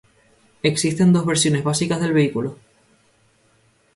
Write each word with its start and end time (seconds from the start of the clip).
Existen 0.63 1.13
dos 1.13 1.27
versiones 1.27 1.63
básicas 1.63 2.01
del 2.01 2.13
vehículo. 2.13 2.57